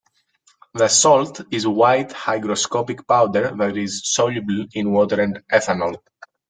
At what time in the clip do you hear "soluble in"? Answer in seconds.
4.03-4.91